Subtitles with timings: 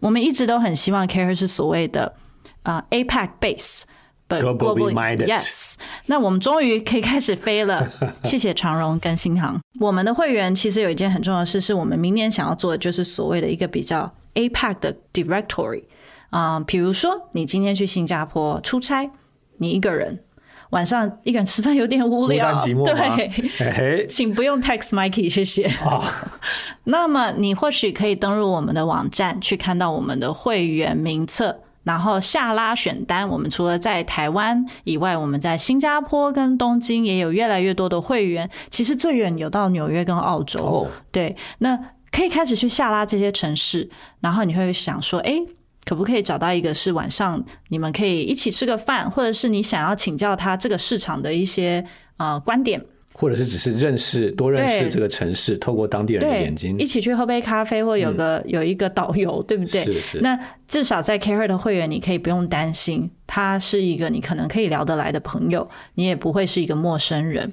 [0.00, 2.14] 我们一直都很希望 Care 是所谓的
[2.62, 3.82] 啊、呃 APAC base。
[4.28, 5.74] But Globally minded yes，
[6.06, 7.90] 那我们终于可以开始飞了，
[8.22, 9.60] 谢谢长荣跟新航。
[9.80, 15.82] 我们的会员其实有一件很重要的事，是我们明年想要做的，就是所谓的一个比较 APAC 的 directory
[16.30, 19.10] 啊、比如说你今天去新加坡出差，
[19.56, 20.22] 你一个人
[20.70, 22.84] 晚上一个人吃饭有点无孤聊，单寂寞？
[22.84, 23.28] 对，
[23.58, 25.70] 嘿嘿，请不用 text Mikey，谢谢。
[26.84, 33.28] 那么你或许可以登入我们的网站，去看到我们的会员名册，然后下拉选单。
[33.28, 38.48] 我们除了在台湾以外，我们在新加坡跟东京也有越来越多的会员。
[38.70, 40.60] 其实最远有到纽约跟澳洲。
[40.60, 41.78] 哦对，那
[42.12, 45.42] 可以开始去下拉这些城市，然后你会想说，哎。
[45.84, 51.84] 可不可以找到一个是晚上你们可以一起吃个饭，或者是你想要请教他这个市场的一些
[52.18, 52.80] 呃观点，
[53.14, 59.84] 或者是只是认识多认识这个城市，透过当地人的眼睛，一起去喝杯咖啡，或有个、有一个导游，对不对？
[59.84, 60.20] 是是。
[60.20, 67.52] 那至少在 Care 的会员，你可以不用担心，他是一个你可能可以聊得来的朋友，你也不会是一个陌生人。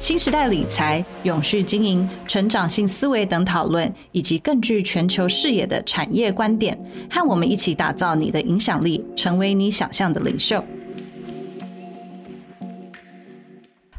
[0.00, 6.78] 新时代理财、永续经营、成长性思维等讨论，以及更具全球视野的产业观点，
[7.10, 10.64] 和我们一起打造你的影响力，成为你想象的领袖。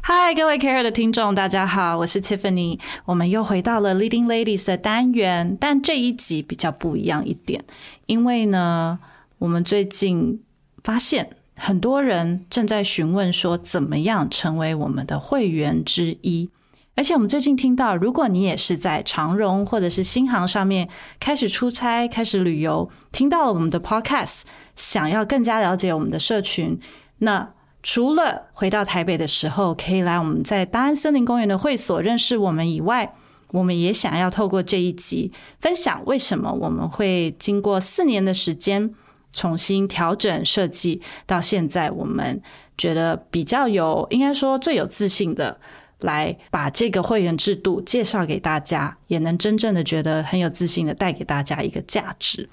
[0.00, 2.80] 嗨，各位 Care 的听众，大家好，我是 Tiffany。
[3.04, 7.62] 我们又回到了 Leading Ladies 的单元，但这一集比较不一样一点，
[8.06, 8.98] 因为呢，
[9.38, 10.42] 我们最近
[10.82, 11.30] 发现
[11.62, 16.48] 很多人正在询问说，怎么样成为我们的会员之一。
[16.96, 20.88] 而且我们最近听到，如果你也是在长荣或者是新航上面
[21.18, 24.42] 开始出差、开始旅游，听到了我们的 Podcast，
[24.74, 26.80] 想要更加了解我们的社群，
[27.18, 33.12] 那除了回到台北的时候可以来我们在大安森林公园的会所认识我们以外，
[33.52, 38.94] 我们也想要透过这一集分享为什么我们会经过四年的时间
[39.32, 42.40] 重新调整设计，到现在我们
[42.76, 45.58] 觉得比较有，应该说最有自信的。
[46.02, 52.48] 来把这个会员制度介绍给大家，也能真正的觉得很有自信的带给大家一个价值。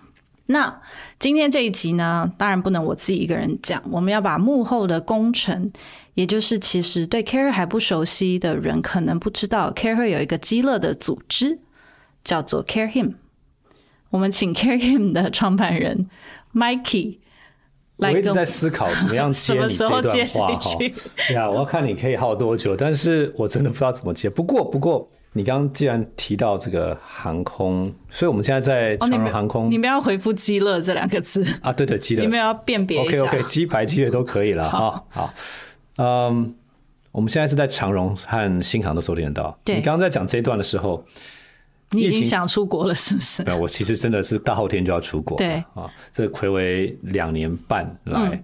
[0.48, 0.82] 那
[1.18, 5.72] 今天这一集呢，当然不能我自己一个人讲，我们要把幕后的工程，
[6.16, 11.60] 也就是其实对 Care 还不熟悉的人，可能不知道 Care 有一个基乐的组织，
[12.26, 13.14] 叫做 Care Him。
[14.10, 16.10] 我们请 Care Him 的创办人
[16.58, 17.20] Mikey
[17.98, 20.72] 我一直在思考怎么样接你 这段话哈。
[21.34, 24.30] 呀，我要看你可以耗多久，但是我真的不知道怎么接。
[24.30, 33.24] 不过，不过你刚刚既然提到这个航空，所以我们现在在哦，长荣航空、你们要回复“极乐”这两个字，啊，对对，基乐你们要辨别一 OK 下。
[33.24, 35.04] OK，鸡排鸡的都可以了哈。
[35.10, 35.34] 好，
[35.98, 36.56] 嗯，
[37.12, 39.60] 我们现在是在长荣和新航都收听得到。
[39.64, 41.04] 对你刚刚在讲这一段的时候，
[41.92, 43.44] 你已经想出国了，是不是？
[43.44, 45.38] 没有，我其实真的是大后天就要出国。
[45.38, 48.44] 对啊，这暌违两年半来。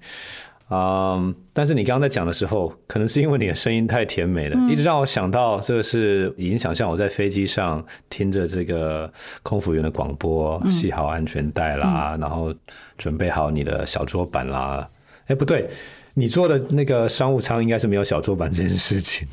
[0.69, 9.11] 嗯，但是你刚刚在讲的时候，可能是因为你的声音太甜美了，嗯一直让我想到，这个是已经想象我在飞机上听着这个
[9.43, 12.51] 空服员的广播，嗯系好安全带啦，然后
[12.97, 14.87] 准备好你的小桌板啦。
[15.27, 15.69] 哎，不对，
[16.15, 19.27] 你坐的那个商务舱应该是没有小桌板这件事情。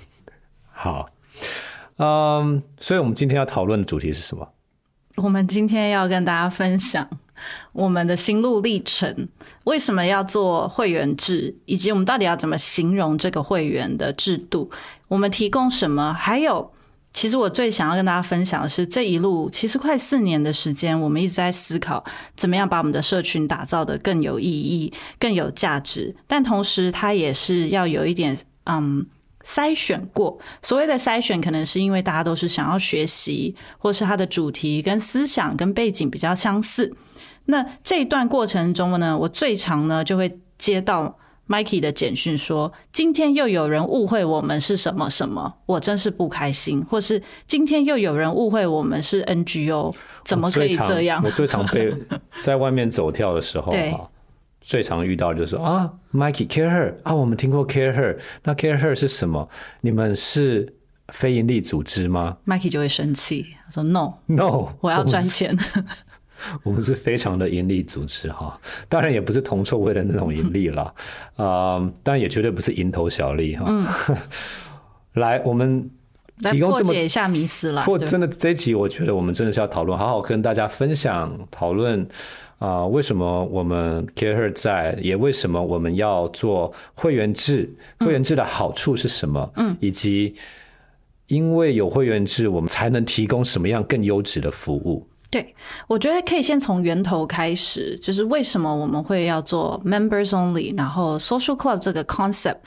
[0.72, 1.08] 好，
[2.02, 4.48] 嗯，所以我们今天要讨论的主题是什么？
[5.16, 7.06] 我们今天要跟大家分享
[7.72, 9.28] 我们的心路历程，
[9.64, 14.70] 为什么要做会员制，以及我们到底要怎么形容这个会员的制度，
[15.08, 16.72] 我们提供什么，还有。
[17.12, 22.04] 其实我最想要跟大家分享的是，这一路其实快四年的时间，我们一直在思考
[22.36, 29.04] 怎么样把我们的社群打造的更有意义、更有价值，但同时它也是要有一点嗯
[29.44, 30.38] 筛选过。
[30.62, 36.92] 所谓的筛选，可能是因为大家都是想要学习，或是它的主题跟思想跟背景比较相似。
[37.46, 49.92] 那这一段过程中呢，我最常呢就会接到 Mikey 的简讯说，今天又有人误会我们是什么什么，我真是不开心；或是今天又有人误会我们是 NGO，
[50.24, 51.30] 怎么可以这样我？
[51.32, 51.92] 最常被
[52.40, 53.72] 在外面走跳的时候
[54.70, 59.48] 最常遇到就是说啊，Mikey Care Her 啊，我们听过 Care Her，那 Care Her 是什么？
[59.80, 60.72] 你们是
[61.08, 65.58] 非营利组织吗 Mikey 就会生气，他说 “No，？No，我要赚钱。
[66.62, 68.56] 我们是 非常的盈利组织哈，
[68.88, 70.94] 当然也不是铜臭味的那种盈利了，
[71.34, 73.66] 啊， 但也绝对不是蝇头小利哈。
[75.14, 75.90] 来，我们
[76.42, 77.84] 来提供这么破解一下迷思啦。
[77.84, 82.08] 对或真的这一集，我觉得我们真的是要讨论，好好跟大家分享讨论
[82.60, 89.50] 啊、为什么我们 CareHer 在，也为什么我们要做会员制，会员制的好处是什么？
[89.56, 90.34] 嗯，以及
[91.28, 95.08] 因为有会员制，我们才能提供什么样更优质的服务。
[95.30, 95.54] 对，
[95.88, 102.58] 我觉得可以先从源头开始，就是为什么我们会要做 members only，然后 social club 这个 concept。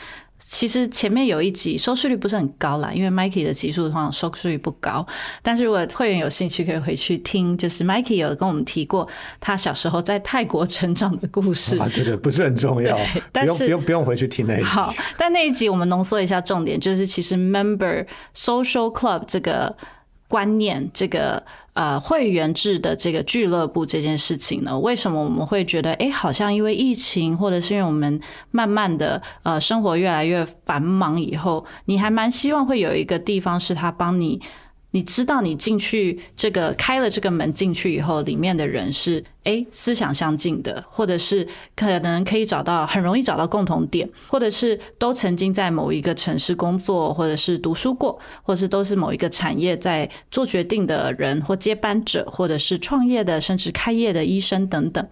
[0.47, 5.05] 其实前面有一集收视率不是很高啦，因为 Mikey 的集数通常收视率不高。
[5.41, 9.07] 但是如果会员有兴趣，可以回去听，就是 Mikey 有跟我们提过
[9.39, 11.77] 他小时候在泰国成长的故事。
[11.79, 14.63] 啊，对对，不是很重要， 不但是用不用不用回去听那一集。
[14.63, 18.05] 好，但那一集我们浓缩一下重点，就是其实 member
[18.35, 19.75] social club 这个
[20.27, 21.43] 观念，这个
[21.73, 28.19] 呃会员制的这个俱乐部这件事情呢，为什么我们会觉得，哎，好像因为疫情，或者是因为我们
[28.51, 34.41] 慢慢的呃生活越来越繁忙以后，你还蛮希望会有一个地方是他帮你。
[34.95, 55.03] 你知道你进去这个开了这个门进去以后，里面的人是诶思想相近的，或者是可能可以找到很容易找到共同点，或者是都曾经在某一个城市工作，或者是读书过，或者是都是某一个产业在做决定的人或接班者，或者是创业的，甚至开业的医生等等，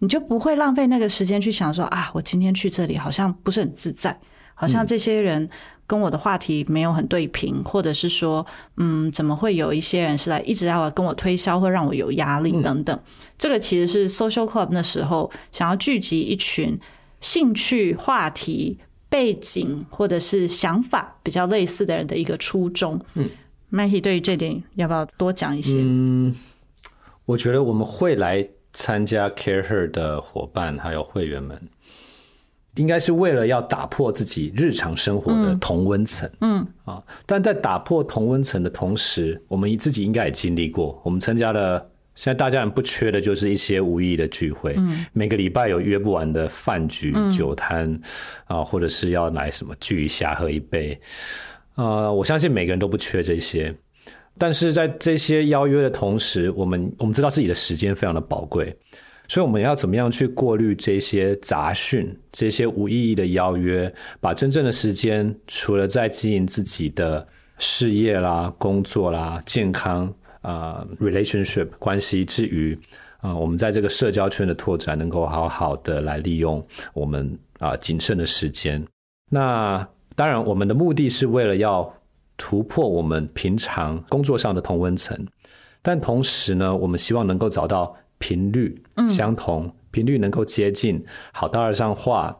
[0.00, 4.20] 你就不会浪费那个时间去想说啊，我今天去这里好像不是很自在，
[4.54, 5.50] 好像这些人。
[5.86, 8.44] 跟我的话题没有很对平，或者是说，
[8.78, 12.98] 嗯，怎么会有一些人是来一直要跟我推销，或让我有压力等等。
[13.36, 16.80] 这个其实是 social club 那时候想要聚集一群
[17.20, 18.78] 兴趣、话题、
[19.10, 22.98] 背景或者是想法比较类似的人的一个初衷。
[23.12, 23.28] 嗯
[23.70, 25.76] ，Maggie 对于这点要不要多讲一些？
[25.82, 26.34] 嗯
[27.26, 31.60] 我觉得我们会来参加 CareHer 的伙伴还有会员们，
[32.76, 36.28] 应该是为了要打破自己日常生活的同温层。
[36.40, 41.00] 嗯啊，但在打破同温层的同时，我们自己应该也经历过。
[41.04, 41.78] 我们参加了，
[42.14, 44.74] 现在大家很不缺的就是一些无意义的聚会。
[44.76, 47.98] 嗯，每个礼拜有约不完的饭局、酒摊
[48.46, 50.98] 啊，或者是要来什么聚一下喝一杯。
[51.76, 53.74] 呃，我相信每个人都不缺这些。
[54.36, 58.76] 但是在这些邀约的同时，我们我们知道自己的时间非常的宝贵，
[59.28, 67.26] 所以我们要怎么样去过滤这些杂讯、这些无意义的邀约，把真正的时间除了在经营自己的
[67.58, 70.12] 事业啦、工作啦、健康
[70.42, 72.78] 啊、relationship 关系之余，
[73.20, 78.84] 啊、我们在这个社交圈的拓展，能够好好的来利用我们啊、谨慎的时间。
[79.30, 81.92] 那当然，我们的目的是为了要。
[82.36, 85.16] 突破我们平常工作上的同温层，
[85.80, 92.34] 但同时呢，我们希望能够找到频率相同、频率能够接近、好搭得上话、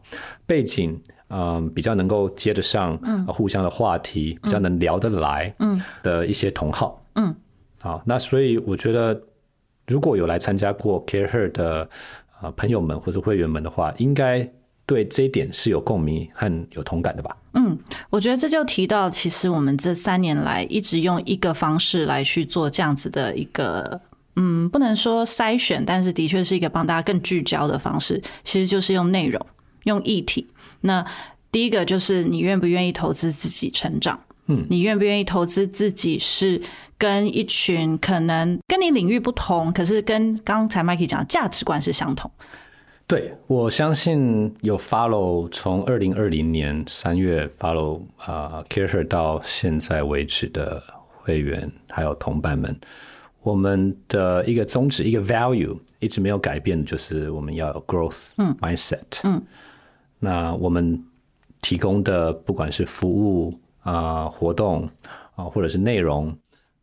[0.46, 0.98] 背景
[1.28, 3.26] 嗯比较能够接得上、嗯。
[3.26, 5.78] 互相的话题比较能聊得来嗯。
[6.02, 7.04] 的一些同好。
[7.16, 7.34] 嗯。
[7.82, 9.20] 好，那所以我觉得
[9.86, 11.86] 如果有来参加过 CareHer 的
[12.40, 14.50] 啊朋友们或者会员们的话，应该
[14.86, 17.36] 对这一点是有共鸣和有同感的吧。
[17.52, 17.78] 嗯，
[18.08, 24.00] 我觉得这就提到，其实我们这三年来一直用一个方式来去做这样子的一个，
[24.36, 28.20] 嗯，不能说筛选，但是的确是一个帮大家更聚焦的方式。
[28.42, 29.44] 其实就是用内容、
[29.84, 30.46] 用议题。
[30.80, 31.04] 那
[31.52, 34.18] 第一个就是你愿不愿意投资自己成长？
[34.46, 36.60] 嗯，你愿不愿意投资自己是
[36.98, 42.30] 跟一群可能跟你领域不同，可是跟刚才 Mikey 讲的价值观是相同。
[43.06, 52.78] 对，我相信有 follow 从二零二零年三月 follow 啊、uh, CareHer 到现在为止的会员还有同伴们，
[53.44, 59.40] 我们的一个宗旨、一个 value 一直没有改变，就是我们要有 growth 嗯 mindset 嗯，
[60.18, 61.00] 那我们
[61.60, 64.88] 提供的不管是服务啊、uh, 活动
[65.36, 66.36] 啊、uh, 或者是内容，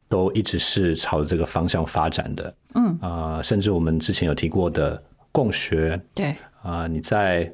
[0.07, 2.55] 都一直是朝这个方向发展的。
[2.75, 2.97] 嗯。
[3.01, 5.03] 啊、uh, 甚至我们之前有提过的。
[5.33, 6.25] 共学，对。
[6.61, 7.49] 啊、呃，你在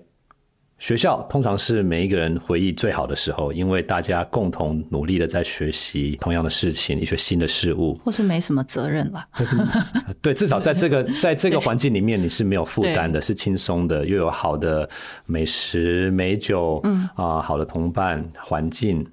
[0.79, 9.27] 学校通常是每一个人回忆最好的时候，因为大家共同努力的在学习同样的事情，一些新的事物，或是没什么责任了。
[10.21, 14.87] 对，至少在这个在这个环境里面，你是没有负担的，是轻松的，又有好的
[15.25, 19.03] 美食美酒，嗯啊、呃，好的同伴环境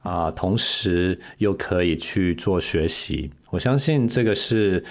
[0.00, 3.30] 啊、呃，同时又可以去做学习。
[3.50, 4.82] 我相信这个是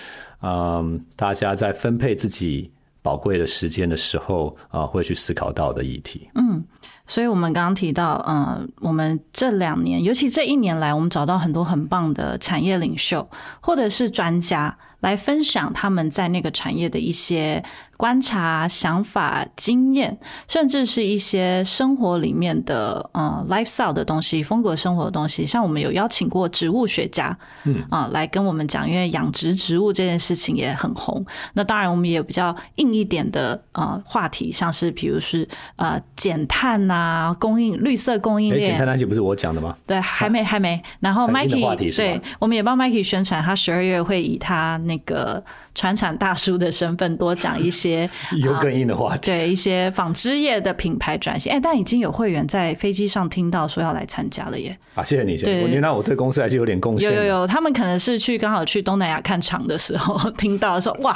[0.41, 2.69] 嗯、呃，大家在分配自己。
[3.01, 6.29] 宝贵的时间的时候啊、会去思考到的议题。
[6.35, 6.63] 嗯，
[7.09, 13.27] 所以，我们刚刚提到，嗯，我们这两年，尤其这一年来，我们找到很多很棒的产业领袖，
[13.59, 17.63] 或者是专家，来分享他们在那个产业的一些。
[17.99, 25.45] 观察、想法、经验，甚至是一些生活里面的呃 lifestyle 的东西、风格生活的东西。
[25.45, 31.25] 像我们有邀请过植物学家，嗯啊，来跟我们讲，因为养殖植物这件事情也很红。
[31.51, 36.98] 那当然，我们也有比较硬一点的呃话题，像是比如是呃减碳啊，
[37.39, 38.63] 供应绿色供应链。
[38.63, 39.75] 减碳那些不是我讲的吗？
[39.85, 40.81] 对，还没还没。
[40.99, 45.43] 然后 Mikey 对，我们也帮 Mikey 宣传，他十二月会以他那个。
[45.79, 48.09] 传产大叔的身份多讲一些
[48.43, 51.49] 有更硬的话题，对一些纺织业的品牌转型。
[51.49, 54.77] 哎，但已经有会员在飞机上听到说要来参加了耶！
[54.93, 57.09] 啊，谢谢你，对，原来我对公司还是有点贡献。
[57.09, 61.15] 有有有，他们可能是去刚好去东南亚看厂的时候 听到说，哇，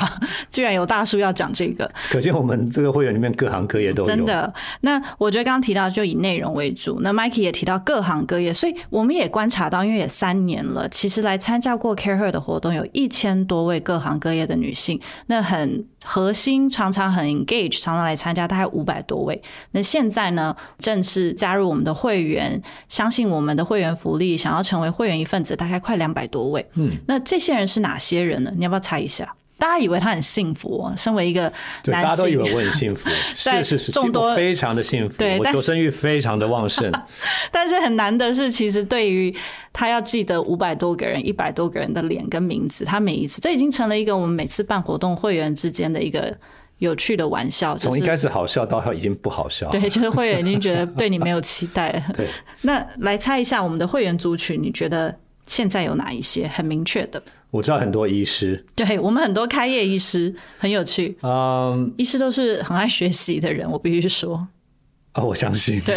[0.50, 4.08] 居然有大叔要讲这个，可见我们这个会员里面各行各业都有。
[4.08, 15.00] 真的，那我觉得刚刚提到就以内容为主，那 Mikey 也提到各行各业，所以我们也观察到，因为也三年了，其实来参加过 Care Her 的活动有一千多位各行各业的女性。
[15.28, 19.42] 那很核心，常常很 engage，常常来参加，大概五百多位。
[19.72, 26.66] 那现在呢，正式加入我们的会员，相信我们的会员福利，想要成为会员一份子，大概快两百多位。
[26.76, 28.52] 嗯，那这些人是哪些人呢？
[28.56, 29.36] 你要不要猜一下？
[29.58, 36.92] 大家以为他很幸福，哦身为一个男性，大家都以为我很幸福， 是是是，众多非常的幸福，对，我求生欲非常的旺盛。
[37.52, 39.34] 但是很难的是，其实对于
[39.72, 46.36] 他要记得五百多个人、一百多个人的脸跟名字，他每一次，这已经成了一个我们每次办活动会员之间的一个
[46.80, 47.78] 有趣的玩笑。
[47.78, 52.04] 从一开始好笑到已经不好笑，对， 就是会员已经觉得对你没有期待了。
[52.16, 52.28] 对，
[52.64, 57.22] 那来猜一下我们的会员族群，你觉得现在有哪一些很明确的？
[57.52, 61.16] 我知道很多医师，对我们很多开业医师很有趣。
[61.22, 64.48] 嗯，医师都是很爱学习的人，我必须说。
[65.14, 65.96] 啊，我相信，对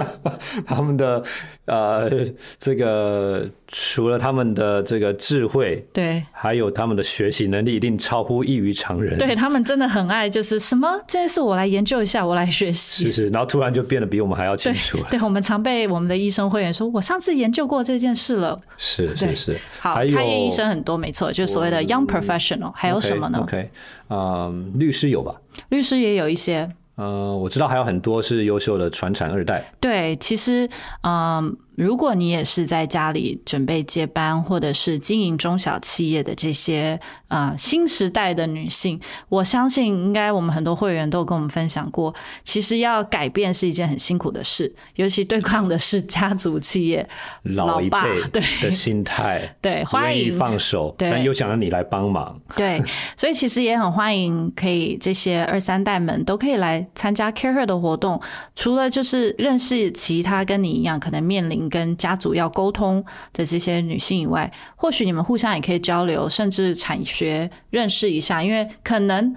[0.66, 1.22] 他们的
[1.66, 2.10] 呃，
[2.58, 9.18] 这个除了他们的这个智慧，对，还有他们的学习能力，一定超乎异于常人。
[9.18, 14.98] 对他们真的很爱，就是什么这件事我来研究一下，我来学习，是是，然后突然就变得比我们还要清楚。
[15.10, 18.58] 对，我们常被我们的医生会员说，我上次研究过这件事了。
[18.78, 23.70] 是是是，好，开业医生很多，没错，就是所谓的 young professional，还有什么呢？OK，
[24.08, 25.34] 嗯，律师有吧？
[25.68, 26.66] 律师也有一些。
[26.96, 29.72] 嗯，我知道还有很多是优秀的传产二代。
[29.80, 30.68] 对，其实，
[31.02, 31.56] 嗯。
[31.76, 47.06] 如果你也是在家里准备接班，或者是经营中小企业的这些啊新时代的女性，我相信应该我们很多会员都有跟我们分享过，其实要改变是一件很辛苦的事， 尤其对抗的是家族企业
[47.42, 47.98] 老一辈
[48.32, 52.82] 对的心态，对欢迎放手，但又想让你来帮忙， 对，
[53.18, 58.18] 所以其实也很欢迎可以这些二三代们都可以来参加 Care Her 的活动，
[58.54, 61.65] 除了就是认识其他跟你一样可能面临。
[61.68, 69.34] 跟家族要沟通的这些女性以外，或许你们互相也可以交流，甚至产学认识一下，因为可能，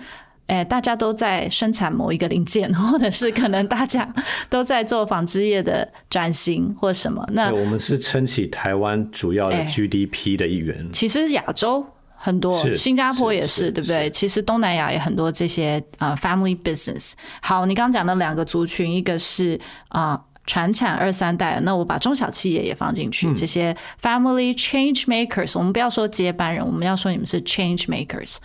[0.48, 4.12] 哎，大家都在生产某一个零件， 或者是可能大家
[4.50, 7.24] 都在做纺织业的转型或什么。
[7.34, 10.90] 那我们是撑起台湾主要的 GDP 的一员。
[10.92, 14.10] 其实亚洲很多，新加坡也是，对不对？
[14.10, 17.14] 其实东南亚也很多这些啊，family business。
[17.42, 19.60] 好，你刚刚讲的两个族群，一个是
[19.90, 20.20] 啊。
[20.50, 23.32] 传产二三代，那我把中小企业也放进去。
[23.36, 28.38] 这些 family change makers，我们不要说接班人，我们要说你们是 change makers。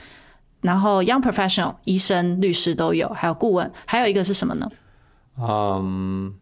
[0.61, 4.70] 然后 young professional，医生、律师都有，还有顾问，还有一个是什么呢？
[5.38, 6.34] 嗯。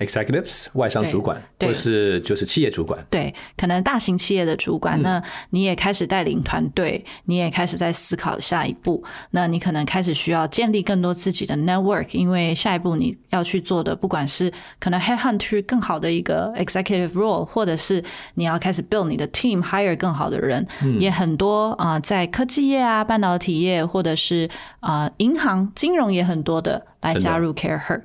[0.00, 18.02] Executives 外商主管，或是就是企业主管，对，可能大型企业的主管，那你也开始带领团队，你也开始在思考下一步，那你可能开始需要建立更多自己的 network，因为下一步你要去做的，不管是可能 headhunt 去更好的一个 executive role，或者是
[18.36, 20.66] 你要开始 build 你的 team，hire 更好的人，
[20.98, 24.48] 也很多啊，在科技业啊、半导体业，或者是
[24.80, 28.00] 啊银行、金融也很多的来加入 Care Her。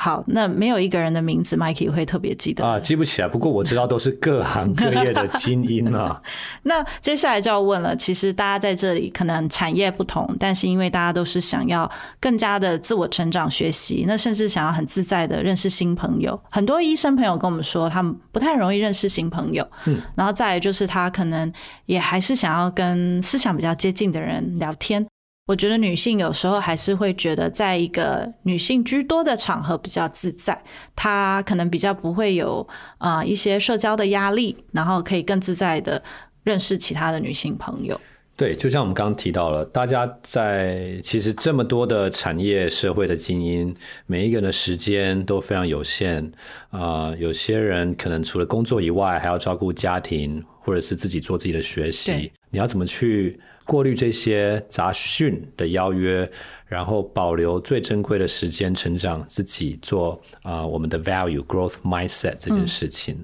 [0.00, 3.26] 好，那没有一个人的名字，Mikey 会特别记得啊，记不起来。
[3.26, 6.22] 不过我知道都是各行各业的精英啊。
[6.62, 11.90] 那接下来就要问了，其实大家在这里可能产业不同，但是因为大家都是想要
[12.20, 16.40] 更加的自我成长、学习，那甚至想要很自在的认识新朋友。
[16.48, 19.68] 很多医生朋友跟我们说，他们不太容易认识新朋友。
[19.86, 21.52] 嗯，然后再来就是他可能
[21.86, 25.04] 也还是想要跟思想比较接近的人聊天。
[25.48, 30.62] 我觉得女性有时候还是会觉得，在一个女性居多的场合比较自在，
[30.94, 36.02] 她可能比较不会有啊一些社交的压力，然后可以更自在的
[36.42, 37.98] 认识其他的女性朋友。
[38.38, 43.74] 对，就像我们刚刚提到了，大家在其实这么多的产业社会的精英，
[44.06, 46.30] 每一个人的时间都非常有限
[46.70, 52.30] 啊、有些人可能除了工作以外，还要照顾家庭，或者是自己做自己的学习。
[52.50, 56.30] 你要怎么去过滤这些杂讯的邀约，
[56.68, 63.16] 然后保留最珍贵的时间成长自己做啊、我们的 value growth mindset 这件事情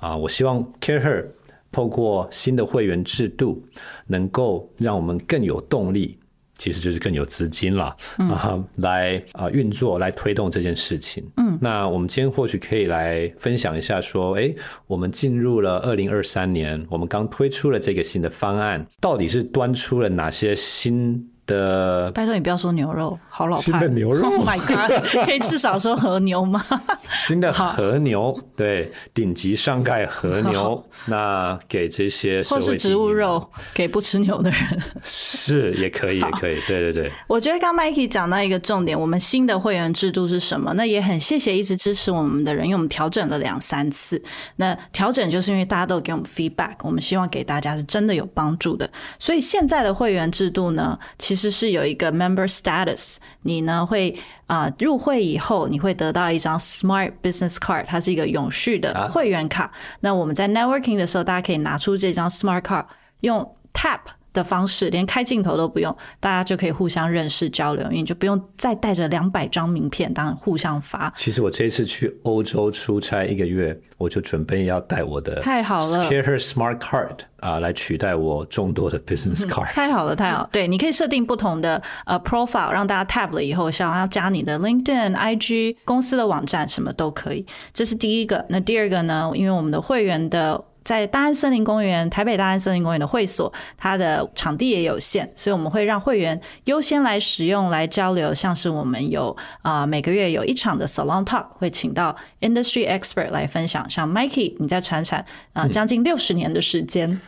[0.00, 1.26] 啊、我希望 Care Her
[1.72, 3.60] 透过新的会员制度，
[4.06, 6.18] 能够让我们更有动力，
[6.58, 11.26] 其实就是更有资金了啊、来啊、运作，来推动这件事情。
[11.38, 14.54] 嗯，那我们今天或许可以来分享一下，说，哎，
[14.86, 23.80] 我们进入了二零二三年，我们刚推出了这个新的方案，到底是端出了哪些新的拜托你不要说牛肉，好老新派。
[23.80, 25.02] 的牛肉 Oh my god！
[25.24, 26.62] 可以至少说和牛吗？
[27.08, 34.60] 新的和牛，对，顶级上盖和牛，那给这些或是植物肉给不吃牛的人。
[35.02, 37.10] 是也可以，也可以，对对对。
[37.26, 40.74] 我觉得刚 Mikey 讲到一个重点，我们新的会员制度是什么？
[40.74, 44.22] 那也很谢谢一直支持我们的人，因为我们调整了两三次。
[44.56, 48.90] 那调整就是因为大家都有给我们 feedback，我们希望给大家是真的有帮助的。
[49.18, 59.70] 所以现在的会员制度呢，其实是有一个 member status，你呢会啊、入会以后，你会得到一张 Smart Business Card，它是一个永续的会员卡。
[60.00, 62.86] 那我们在 networking 的时候，大家可以拿出这张 Smart Card，
[63.20, 64.00] 用 tap
[64.32, 71.12] 的方式，连开镜头都不用，大家就可以互相认识交流，因为你就不用再带着两百张名片当互相发。
[71.16, 79.72] 其实我这一次去欧洲出差一个月，我就准备要带我的太好了 Scare Her Smart Card 啊、来取代我众多的 Business Card。
[79.72, 80.48] 太好了，太好！
[80.52, 87.44] 对，你可以设定不同的呃 profile，让大家 tab 了以后，想要加你的 LinkedIn、IG、公司的网站，什么都可以。
[87.72, 88.44] 这是第一个。
[88.48, 89.30] 那第二个呢？
[89.34, 90.64] 因为我们的会员的。
[90.84, 98.32] 在大安森林公园、台北大安森林公园的会所，它的场地也有限，所以我们会让会员优先来使用、来交流。
[98.34, 103.88] 像是我们有啊、每个月有一场的 Salon Talk，会请到 industry expert 来分享。
[103.88, 107.20] 像 Mikey，你在船产啊、将近六十年的时间，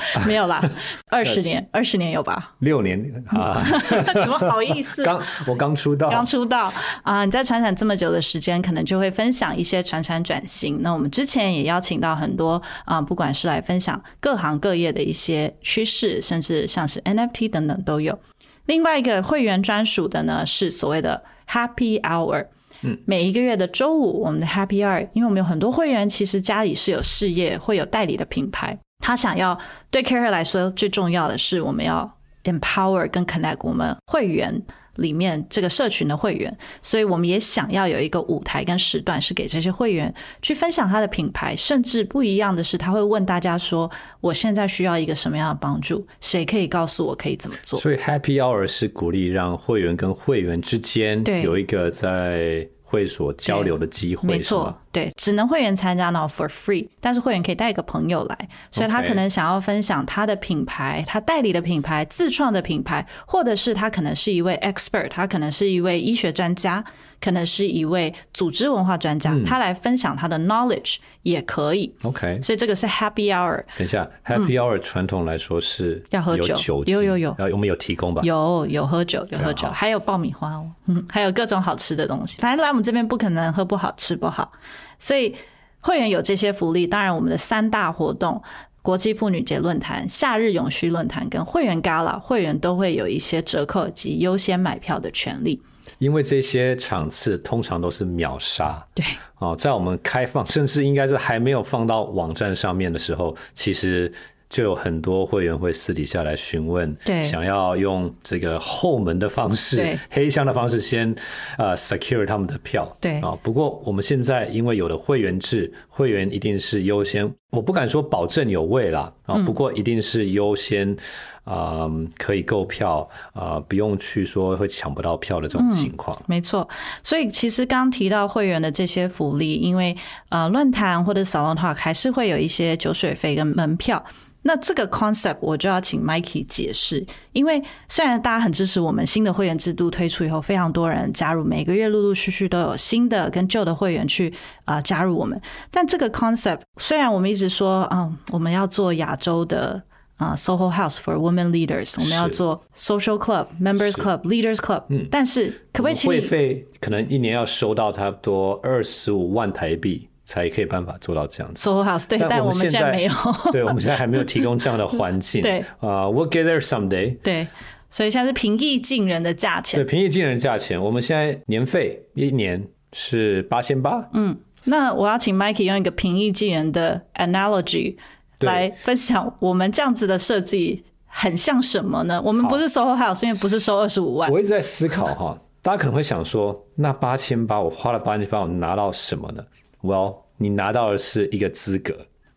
[0.26, 0.62] 没有啦，
[1.10, 2.54] 二十年，二十年有吧？
[2.60, 3.62] 六年啊，
[4.14, 5.04] 怎么好意思？
[5.04, 6.72] 刚我刚出道，刚出道
[7.02, 10.82] 啊、你在传产这么久的时间，可能就会分享一些传产转型。
[10.82, 18.18] 那我们之前也邀请到很多啊、不管是来分享各行各业的一些趋势，甚至像是 NFT 等等都有。
[18.66, 22.46] 另外一个会员专属的呢，是所谓的 Happy Hour。
[22.84, 29.58] 嗯，每一个月的周五，我们的 Happy Hour，因为我们有很多会员，其实家里是有事业，会有代理的品牌，他想要
[29.90, 32.10] 对 Care 来说最重要的是，我们要
[32.44, 34.62] empower 跟 connect 我们会员
[34.96, 40.12] 里面这个社群的会员，所以我们也想要有一个舞台跟时段，是给这些会员
[40.42, 46.06] 去分享他的品牌，甚至不一样的是，他会问大家说：“我现在需要一个什么样的帮助？
[46.20, 66.84] 谁可以告诉我可以怎么做所以 Happy Hour 是鼓励让会员跟会员之间有一个在会所交流的机？”会，没错，对，只能会员参加呢，for free，但是会员可以带一个朋友来，所以他可能想要分享他的品牌、他代理的品牌、自创的品牌，或者是他可能是一位 expert，他可能是一位医学专家，
[67.22, 71.94] 可能是一位组织文化专家，嗯他来分享他的 knowledge 也可以。
[72.02, 78.20] OK，所以这个是 Happy Hour，等一下，Happy Hour 传统来说是嗯要喝酒有有有我们有提供吧？
[78.24, 82.38] 有有喝酒，有喝酒，还有爆米花哦，嗯，还有各种好吃的东西。
[82.40, 84.50] 反正来我们这边不可能喝不好吃不好，
[84.98, 85.32] 所以
[85.80, 86.86] 会员有这些福利。
[86.86, 88.42] 当然，我们的三大活动。
[88.84, 95.62] 国际妇女节论坛、夏日永续论坛跟会员 Gala，会员都会有一些折扣及优先买票的权利。
[96.02, 98.84] 因为这些场次通常都是秒杀。
[98.92, 99.04] 对，
[99.38, 104.12] 哦，在我们开放，甚至应该是还没有放到网站上面的时候，其实
[104.50, 107.22] 就有很多会员会私底下来询问，对。
[107.22, 111.14] 想要用这个后门的方式、黑箱的方式先
[111.56, 113.20] 呃 secure 他们的票，对。
[113.20, 119.44] 啊、不过我们现在因为有了会员制，会员一定是优先，我不敢说保证有位啦，啊、嗯。
[119.44, 120.96] 不过一定是优先。
[121.44, 126.16] 啊、可以购票啊、不用去说会抢不到票的这种情况。
[126.26, 126.68] 没错，
[127.02, 129.96] 所以其实刚提到会员的这些福利，因为
[130.28, 134.04] 呃论坛或者 salon talk 还是会有一些酒水费跟门票。
[134.44, 144.32] 那这个 concept 我就要请 Mikey 解释，因为虽然大家很支持我们新的会员制度推出以后，非常多人加入，每个月陆陆续续都有新的跟旧的会员去
[144.64, 149.82] 啊、加入我们，但这个 concept 虽然我们一直说啊、我们要做亚洲的。
[150.22, 161.68] 啊、s o h o House for Women Leaders，我们要做 Social Club、Members Club、Leaders Club，嗯但是可不可以请会你费可能一年要收到差不多二十五万台币才可以办法做到这样子。
[161.68, 163.12] Soho House 对，但我我们现在在没有。
[163.52, 165.40] 对，我们现在还没有提供这样的环境。
[165.42, 167.16] 对啊、w e l l get there someday。
[167.22, 167.46] 对，
[167.90, 169.90] 所以现在是平易近人的价钱对，钱。
[169.90, 174.08] 平易近人的价钱，我们现在年费一年是八千八。
[174.14, 177.96] 嗯，那我要请 Mikey 用一个平易近人的 analogy 对
[178.42, 182.20] 来分享我们这样子的设计很像什么呢？
[182.22, 184.30] 我们不是 Soho House，因为不是收二十五万。
[184.30, 189.44] 我一直在思考哈，大家可能会想说，那八千八我花了八千八，我拿到什么呢
[189.82, 191.94] ？Well，你拿到的是一个资格。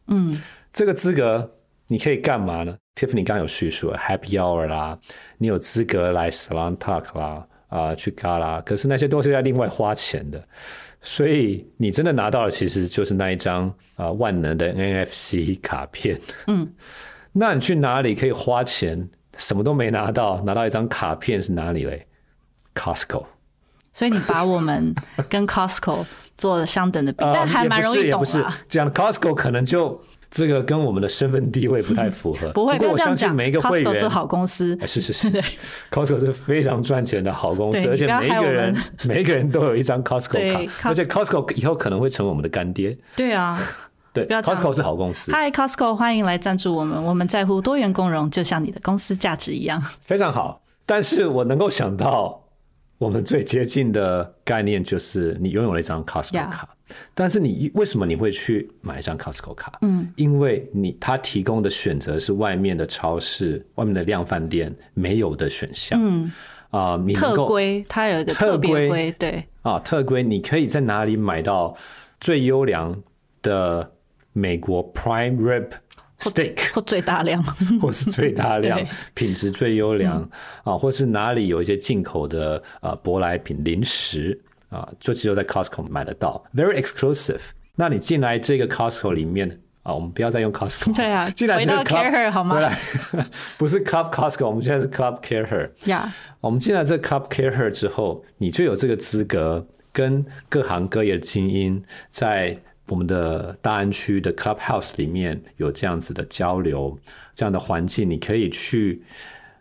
[0.08, 0.42] 嗯，
[0.74, 1.50] 这个资格
[1.88, 5.00] 你可以干嘛呢？Tiffany 刚刚有叙述了 Happy Hour 啦，
[5.38, 10.44] 你有资格来 Salon Talk 啦，啊、去 Gala，可是那些都是要另外花钱的。
[11.08, 16.20] 所以你真的拿到的其实就是那一张啊、呃万能的 NFC 卡片。
[16.48, 16.68] 嗯，
[17.32, 19.08] 那你去哪里可以花钱？
[19.38, 22.08] 什么都没拿到，拿到一张卡片是哪里嘞
[22.74, 23.26] ？Costco。
[23.94, 24.94] 所以你把我们
[25.30, 26.06] 跟 Costco
[26.38, 28.26] 做了相等的比，呃 但还蛮容易懂啊。
[28.26, 30.02] 是这样 Costco 可能就
[30.36, 32.52] 这个跟我们的身份地位不太符合。
[32.54, 33.18] 不会，不过我要这样讲。
[33.18, 35.32] 相信每一个会 Costco 员是好公司哎，是是是，
[35.90, 42.98] Costco 是非常赚钱的好公司，而且每一个人们 每一个人都有一张 Costco 对卡，而且 Costco 以后可能会成为我们的干爹。
[43.16, 43.58] 对啊。
[44.12, 47.04] 对，Costco 是好公司，嗨，Costco，欢迎来赞助我们。
[47.04, 49.82] 我们在乎多元共融，就像你的公司价值一样。
[50.02, 50.62] 非常好。
[50.86, 52.42] 但是我能够想到，
[52.98, 56.70] 我们最接近的概念就是你拥有了一张 Costco Yeah 卡。
[57.14, 59.78] 但是你为什么你会去买一张 Costco 卡？
[59.82, 66.00] 嗯，因为你它提供的选择是外面的超市、外面的量贩店没有的选项。
[66.02, 66.32] 嗯，
[66.70, 71.76] 啊、你特够规它有一个特规规，对，啊，特规你可以在哪里买到
[72.20, 73.02] 最优良
[73.42, 73.92] 的
[74.34, 75.70] 美国 Prime Rib
[76.20, 76.74] Steak？
[76.74, 77.42] 或最大量。
[77.82, 78.80] 或是最大量、
[79.14, 80.22] 品质最优良
[80.64, 84.40] 啊，或是哪里有一些进口的呃舶来品零食
[84.76, 87.40] 啊，就只有在 Costco 买得到，very exclusive。
[87.76, 92.60] 那你进来这个 Costco 里面啊，我们不要再用 Costco，对啊进来这个回到 Club- Care Her 好吗
[93.58, 95.70] 不是 Club Costco，我们现在是 Club Care Her。
[95.86, 102.58] 呀我们进来这个 Club Care Her 之后，你就有这个资格跟各行各业的精英在
[102.88, 106.98] 我们的大安区的 Clubhouse 里面有这样子的交流，
[107.34, 109.02] 这样的环境，你可以去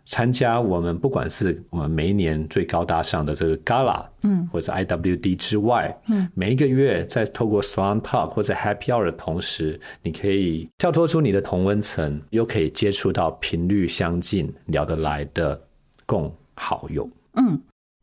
[0.05, 15.59] 参加我们不管是我们每一年最高大上的这个 Gala，嗯，或者 IWD 之外，嗯，每一个月在透过 Salon Talk 或者 Happy Hour 的同时，你可以跳脱出你的同温层，又可以接触到频率相近、聊得来的
[16.05, 17.09] 共好友。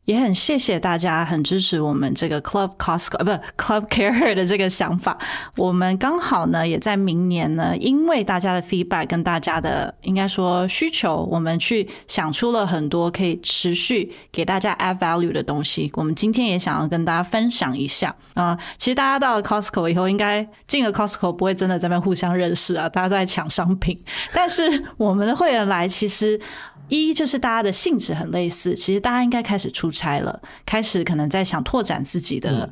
[0.05, 5.17] 也很谢谢大家很支持我们这个 Club Costco，不 Club Care 的这个想法。
[5.55, 15.89] 我们刚好呢，也在明年呢，因为大家的 feedback 跟大家的应该说需求，我们去想出了很多可以持续给大家 add value 的东西。
[15.95, 23.97] 我们今天也想要跟大家分享一下啊、其实大家到了 Costco 以后，应该进了 Costco 不会真的在那互相认识啊，大家都在抢商品。
[24.33, 26.39] 但是我们的会员来，其实
[26.97, 32.71] 一就是大家的性质很类似，其实大家应该开始出差了，开始可能在想拓展自己的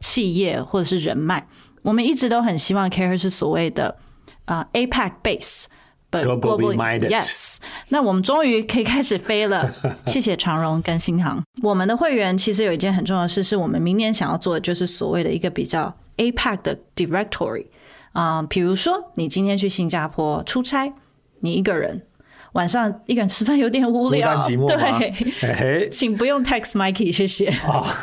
[0.00, 1.46] 企业或者是人脉。
[1.82, 3.96] 我们一直都很希望 Care 是所谓的
[4.44, 5.64] 啊、呃 APEC base。
[6.08, 7.56] But Globally minded yes，
[7.88, 9.74] 那我们终于可以开始飞了，
[10.06, 11.42] 谢谢长荣跟新航。
[11.62, 17.66] 我们的会员其实有一件很重要的事，是我们明年想要做的，就是所谓的一个比较 APEC 的 directory
[18.12, 20.94] 啊、比如说你今天去新加坡出差，
[21.40, 22.06] 你一个人
[22.56, 24.66] 晚上一个人吃饭有点无孤聊，单寂寞？
[24.66, 27.52] 对，嘿嘿，请不用 text Mikey，谢谢。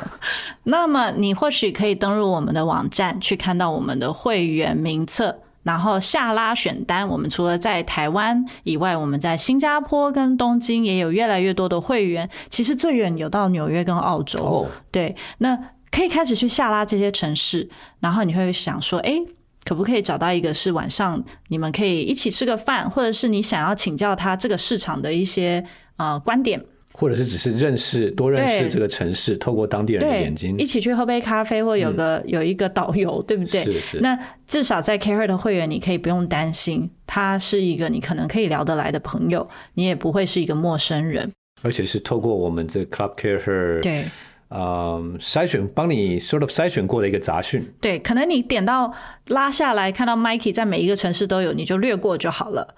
[0.65, 7.07] 那么你或许可以登入我们的网站，去看到我们的会员名册，然后下拉选单。
[7.07, 12.29] 我们除了在台湾以外，我们在新加坡跟东京也有越来越多的会员。
[12.51, 14.39] 其实最远有到纽约跟澳洲。
[14.39, 15.57] 哦对，那
[15.89, 17.67] 可以开始去下拉这些城市，
[17.99, 19.19] 然后你会想说，哎。
[19.63, 25.63] 可不可以找到一个是晚上你们可以一起吃个饭，或者是你想要请教他这个市场的一些
[25.97, 30.57] 呃观点，或者是只是认识多认识这个城市，透过当地人的，眼睛。
[30.57, 33.63] 一，起去喝杯咖啡，或有个、有一个导游，对不对？
[33.63, 33.99] 是是。
[33.99, 41.31] 那至少在 Care 的会员，你可以不用担心，他是一个你可能可以聊得来的朋友，你也不会是一个陌生人。
[41.61, 44.03] 而且是透过我们这 Club Care Her
[44.53, 48.93] 对嗯筛选帮你 sort of 筛选过的一个杂讯，对，可能你点到
[49.29, 52.75] 拉下来，看到 Mikey 在每一个城市都有，你就略过就好了，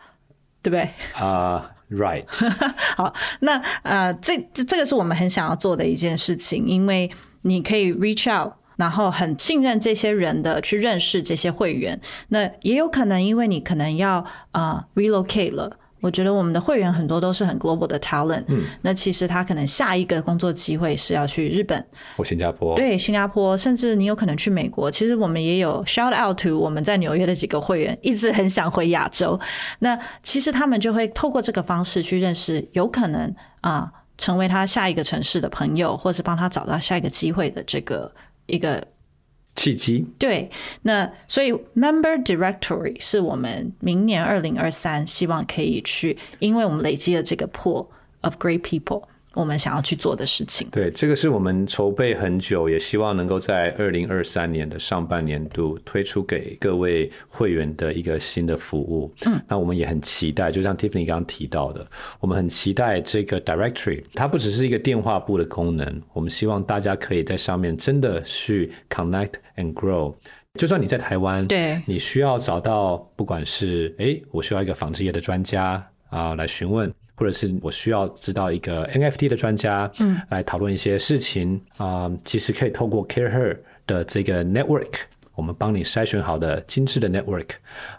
[0.61, 0.89] 对不对？
[1.21, 7.11] 啊、r i g h t 好，那呃，这这这个是我们很想要做的一件事情，因为
[7.41, 11.99] 你可以 reach out，然后很信任这些人的去认识这些会员。
[12.29, 15.77] 那也有可能因为你可能要呃 relocate 了。
[16.05, 21.83] 我觉得我们的会员很多都是很 global 的 talent，嗯，那其实他可能下一个工作机会是要去日本
[22.15, 24.91] 或新加坡，对，新加坡，甚至你有可能去美国。
[24.91, 29.39] 其实我们也有 shout out to 我们在纽约的几个会员，一直很想回亚洲。
[29.79, 38.13] 那其实他们就会透过这个方式去认识，有可能啊，成为他下一个城市的朋友，或是帮他找到下一个机会的这个
[38.45, 38.85] 一个。
[39.55, 40.49] 契机对，
[40.81, 47.87] 那所以 member directory 是我们明年二零二三希望可以去，因为我们累积了这个 pool
[48.21, 49.03] of great people。
[49.36, 59.13] 我们想要去做的事情，对，这个是我们筹备很久，也希望能够在二零二三年的上半年度推出给各位会员的一个新的服务。
[59.26, 61.86] 嗯，那我们也很期待，就像 Tiffany 刚刚提到的，
[62.21, 70.15] 我们很期待这个 Directory，它不只是一个电话簿的功能，我们希望大家可以在上面真的去 connect and grow。
[70.54, 76.89] 就算你在台湾，对，你需要找到，不管是哎，我需要一个纺织业的专家啊来询问。
[77.15, 84.93] 或者是我需要知道一个 NFT 的专家，嗯，来讨论一些事情啊，其实可以透过 CareHer 的这个 network，
[85.34, 87.47] 我们帮你筛选好的精致的 network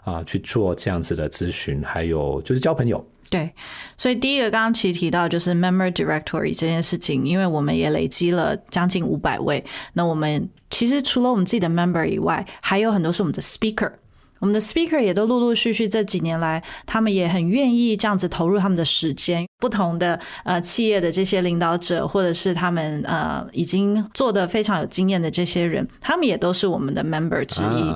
[0.03, 3.05] 啊，去做这样子的咨询，还有就是交朋友。
[3.29, 3.51] 对，
[3.97, 9.61] 所以第一个刚刚其实提到就是 Member Directory 这件事情，因为我们也累积了将近五百位，
[9.93, 13.91] 那我们其实除了我们自己的 Member 以外，还有很多是我们的 Speaker。
[14.39, 19.45] 我们的 speaker 也都陆陆续续这几年来，他们也很愿意这样子投入他们的时间。
[19.59, 27.95] 不同的呃企业的这些领导者，或者是他们呃已经做的非常有经验的这些人，他们也都是我们的 member 之一。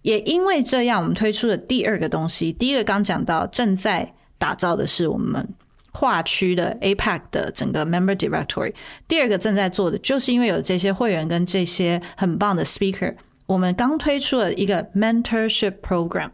[0.00, 2.52] 也因为这样，我们推出了第二个东西。
[2.52, 5.46] 第一个刚讲到，正在打造的是我们
[5.92, 8.72] 跨区的 APEC 的整个 member directory。
[9.06, 13.14] 第二个正在做的，就是因为有这些会员跟这些很棒的 speaker。
[13.46, 16.30] 我们刚推出了一个 mentorship program，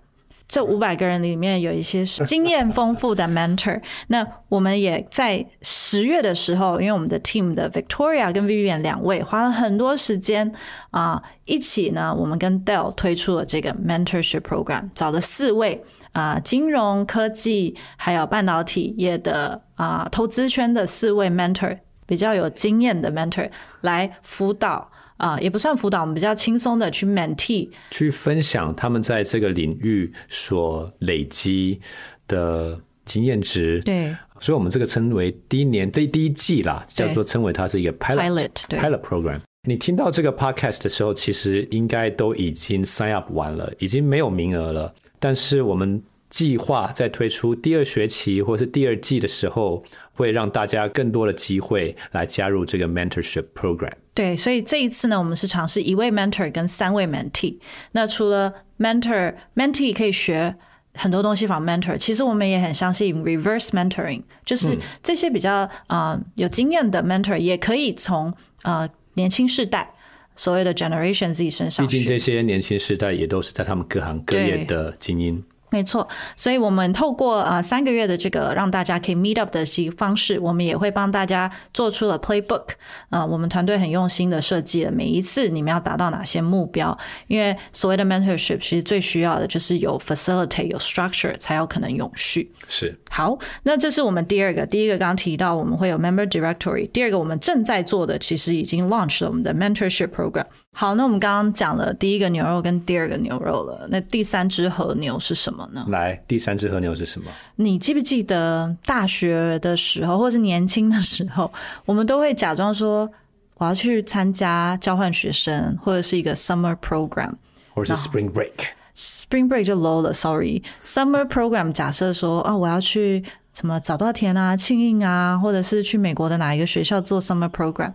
[0.47, 3.81] 这五百个人里面有一些是经验丰富的 mentor。
[4.07, 10.53] 那我们也在十月的时候，因为我们的 team 的 Victoria 跟 Vivian 两位花了很多时间
[10.91, 24.91] 啊，一起呢，我们跟 Dell 推出了这个 mentorship program，找了四位啊，金融科技还有半导体业的啊，投资圈的四位 mentor，比较有经验的 mentor 来辅导。
[25.19, 31.81] 啊，也不算辅导，我们比较轻松的去 mentee，去分享他们在这个领域所累积
[32.27, 33.81] 的经验值。
[33.83, 39.41] 对，所以我们这个称为第一年这第一季啦，叫做称为它是一个 pilot pilot program。
[39.67, 44.95] 你听到这个 podcast 的时候，其实应该都已经 sign up 完了，已经没有名额了。
[45.19, 46.01] 但是我们
[46.31, 53.93] 计划在推出第二学期或是第二季的时候，会让大家更多的机会来加入这个 mentorship program。
[54.19, 57.57] 对，所以这一次呢，我们是尝试一位 mentor 跟三位 mentee。
[57.93, 60.57] 那除了 mentor，mentee 可以学
[60.95, 61.97] 很多东西，from mentor。
[61.97, 69.89] 其实我们也很相信 reverse mentoring，就是这些比较啊有经验的 mentor 也可以从呃年轻世代
[70.35, 71.87] 所谓的 generation Z 身上。
[71.87, 75.41] 毕竟这些年轻世代也都是在他们各行各业的精英。
[75.71, 82.69] 没错，所以我们透过呃三个月的这个让大家可以 meet up 的些方式，我们也会帮大家做出了 playbook。
[83.11, 92.51] 啊，我们团队很用心的设计了每一次你们要达到哪些目标，因为所谓的 mentorship 其实最需要的就是有 facilitate 有 structure 才有可能永续。
[92.67, 92.99] 是。
[93.11, 100.47] 好，那这是我们第二个，第一个刚刚提到我们会有 member directory，第二个我们正在做的其实已经 launch 了我们的 mentorship program。
[100.81, 105.85] 好，那我们刚刚讲了第一个牛肉跟第二个牛肉了，那第三只和牛是什么呢？
[105.89, 107.29] 来，第三只和牛是什么？
[107.57, 111.53] 你记不记得大学的时候，或是年轻的时候，
[111.85, 113.11] 我们都会假装说
[113.57, 117.33] 我要去参加交换学生，或者是一个 summer program，
[117.75, 118.69] 或者是 spring break。
[118.95, 120.63] spring break 就 low 了，sorry。
[120.85, 127.93] summer program 假设说啊，我要去什么早稻田啊、庆应啊，或者是去美国的哪一个学校做 summer program。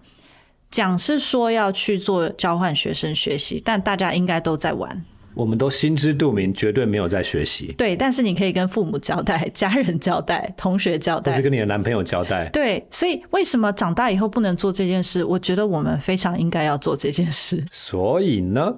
[0.73, 5.05] 讲是说要去做交换学生学习，但大家应该都在玩。
[5.35, 7.67] 我们都心知肚明，绝对没有在学习。
[7.77, 12.49] 对，但是你可以跟父母交代、家人交代、同学交代，或是跟你的男朋友交代。
[12.49, 15.23] 对，所以为什么长大以后不能做这件事？
[15.23, 17.63] 我觉得我们非常应该要做这件事。
[17.71, 18.73] 所以呢？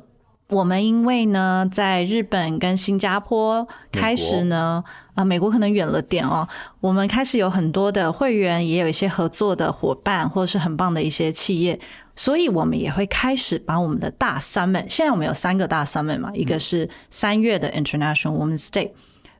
[0.48, 4.84] 我们因为呢，在日本跟新加坡开始呢，
[5.16, 6.48] 啊，美国可能远了点哦。
[6.80, 11.80] 我们开始有很多的会员，也有一些合作的伙伴，或者是很棒的一些企业，
[12.16, 14.86] 所以我们也会开始把我们的大 summit。
[14.88, 18.92] 现在我们有三个大 summit 嘛，一个是三月的 International Women's Day，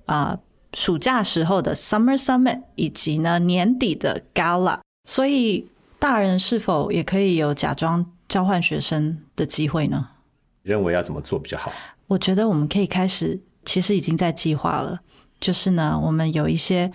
[0.08, 0.40] 啊，
[0.74, 4.80] 暑假时候的 Summer Summit，以及呢年底的 Gala。
[5.08, 5.68] 所以
[6.00, 10.08] 大人是否也可以有假装交换学生的机会呢？
[10.66, 11.72] 认为要怎么做比较好？
[12.08, 15.00] 我觉得我们可以开始，其实已经在计划了。
[15.40, 16.92] 就是呢，我们有一些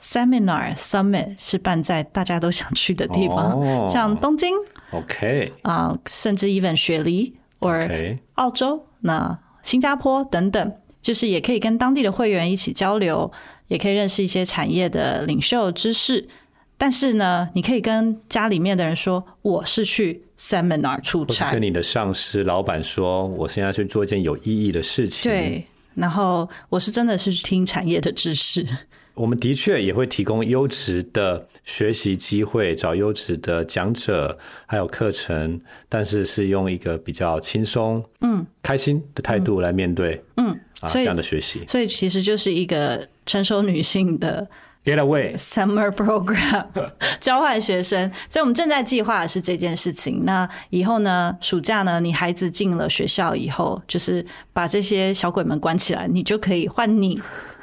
[0.00, 4.50] seminar summit 是办在大家都想去的地方，哦像东京
[4.90, 13.30] OK 啊、甚至 even 雪梨 or OK，澳洲、那新加坡等等，就是也可以跟当地的会员一起交流，
[13.68, 16.28] 也可以认识一些产业的领袖知识。
[16.76, 25.64] 但是呢，你可以跟家里面的人说，我是去 seminar 出差跟，你的上司、老板说，我现在去做一件有意义的事情。，对。
[25.94, 28.66] 然后我是真的是去听产业的知识，
[29.14, 40.48] 我们的确也会提供优质的学习机会，找优质的讲者，还有课程，但是是用一个比较轻松、嗯、开心的态度来面对，嗯
[40.80, 41.60] 啊这样的学习。
[41.68, 44.48] 所以其实就是一个成熟女性的
[44.84, 46.66] Get away，summer program
[47.20, 50.24] 交换学生，所以我们正在计划的是这件事情。
[50.24, 57.16] 那以后呢，暑假呢，你孩子进了学校以后，就是把这些小鬼们关起来，你就可以换你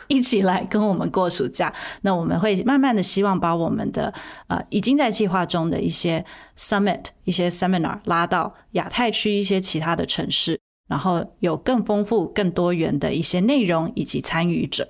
[0.07, 1.73] 一起来跟我们过暑假。
[2.03, 4.13] 那我们会慢慢的希望把我们的
[4.47, 6.23] 呃已经在计划中的一些
[6.57, 14.87] summit、一些 seminar 拉到亚太区一些其他的城市，然后有更丰富、更多元的一些内容以及参与者。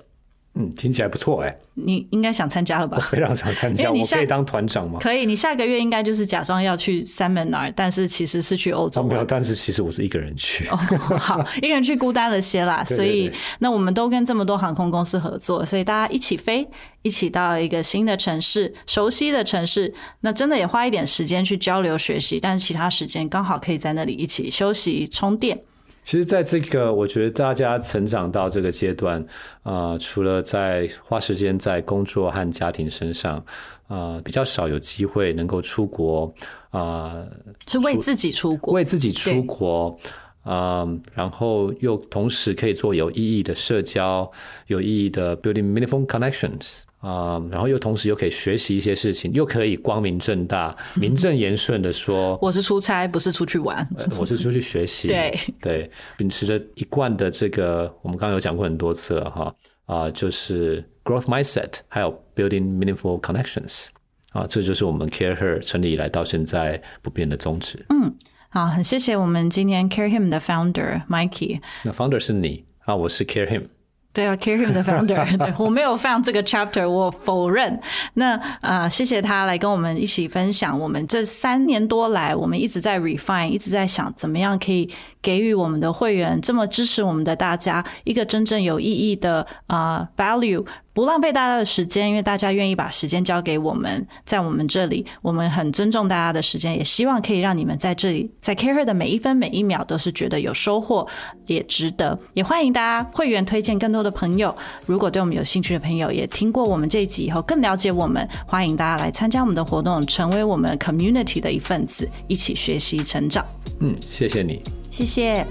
[0.54, 2.98] 嗯，听起来不错哎，你应该想参加了吧？
[2.98, 4.98] 非常想参加，我可以当团长吗？
[5.00, 10.66] 可以，你下个月应该就是假装要去 seminar，但是其实是去欧洲哦，没有，但是其实我是一个人去。
[10.66, 10.76] 哦，
[11.16, 16.66] 好， 一个人去孤单了些啦，对对所以那我们都跟这么多航空公司合作，所以大家一起飞，
[17.02, 25.62] 一起到一个新的城市、熟悉的城市，那真的也花一点时间去交流学习，但是其他时间刚好可以在那里一起休息、充电。
[26.02, 29.24] 其实，在这个我觉得大家成长到这个阶段，
[29.62, 33.44] 啊，除了在花时间在工作和家庭身上，
[33.86, 36.32] 啊，比较少有机会能够出国，
[36.70, 37.24] 啊，
[37.66, 39.96] 是为自己出国，为自己出国，
[40.44, 44.28] 嗯，然后又同时可以做有意义的社交，
[44.66, 46.80] 有意义的 building meaningful connections。
[47.00, 53.78] 啊、然后又同时又可以学习一些事情，又可以光明正大、 名正言顺的说，我是出差，不是出去玩。
[53.96, 59.54] 呃我是出去学习，对对，秉持着一贯的这个，我们刚刚有讲过很多次了哈，
[59.86, 63.86] 啊、就是 growth mindset，还有 building meaningful connections，
[64.32, 67.82] 啊，这就是我们 Care Her 成立以来到现在不变的宗旨。
[67.88, 68.14] 嗯
[68.50, 71.60] 好，很谢谢我们今天 Care Him 的 founder Mikey。
[71.82, 73.62] 那 founder 是你啊，我是 Care Him。
[74.12, 77.80] 对啊，Care Him 的 founder，我没有 found 这个 chapter，我否认。
[78.14, 84.90] 那呃，谢谢他来跟我们一起分享，我们这三年多来，我们一直在 refine，一直在想怎么样可以
[85.22, 90.66] 给予我们的会员这么支持我们的大家一个真正有意义的呃 value。
[90.92, 101.06] 不浪费大家的时间，因为大家愿意把时间交给我们，在我们这里，我们很尊重大家的时间，也希望可以让你们在这里，在 Care 的每一分每一秒都是觉得有收获，
[101.46, 102.18] 也值得。
[102.34, 104.54] 也欢迎大家会员推荐更多的朋友。
[104.84, 113.46] 如果对我们有兴趣的朋友，也听过我们这一集以后更了解我们，欢迎大家来参加我们的活动，成为我们 community 的一份子，一起学习成长。
[113.78, 114.60] 嗯，谢谢你。
[114.90, 115.46] 谢谢。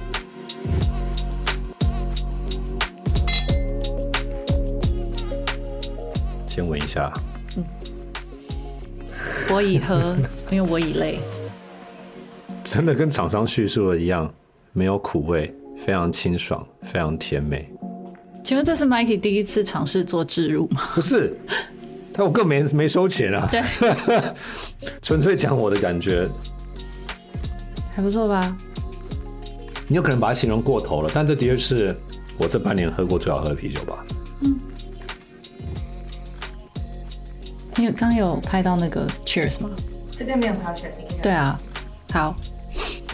[6.60, 7.10] 先闻一下，
[7.56, 7.64] 嗯
[9.50, 10.14] 我已喝，
[10.52, 11.20] 因为我已累。
[12.66, 14.30] 真的跟厂商叙述的一样，
[14.74, 17.72] 没有苦味，非常清爽，非常甜美。
[18.44, 20.82] 请问这是 Mikey 第一次尝试做置入吗？
[20.96, 21.34] 不是，
[22.12, 23.64] 但我更没没收钱啊，对，
[25.02, 26.28] 纯粹讲我的感觉。
[27.96, 28.58] 还不错吧？
[29.88, 31.96] 你有可能把它形容过头了，但这的确是
[32.38, 34.06] 我这半年喝过最好喝的啤酒吧。
[37.80, 39.70] 你有刚有拍到那个 Cheers 吗？
[40.12, 41.58] 这边没有 touch，应该对啊，
[42.12, 42.36] 好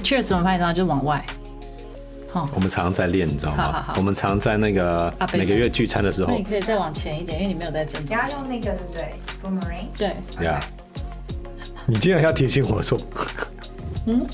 [0.02, 0.74] ，Cheers 怎么拍到？
[0.74, 1.24] 就往外。
[2.52, 3.64] 我们常常在练，你知道吗？
[3.64, 9.86] 好好好我们常在那个每个月聚餐的时候那你可以再往前一点，因为你没有在正你要用那个对不对？Boomerang。
[9.96, 10.60] 对，呀
[11.86, 12.98] 你竟然要提醒我说，
[14.08, 14.26] 嗯，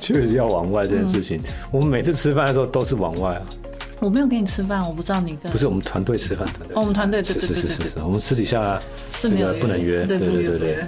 [0.00, 1.42] 确 实要往外这件事情。
[1.70, 3.42] 我们每次吃饭的时候都是往外啊，
[4.04, 8.78] 我没有跟你吃饭，我不知道你跟不是我们团队吃饭，团队哦我们团队对是是是是是，我们私底下
[9.12, 10.86] 这个是没有不能约，对对对。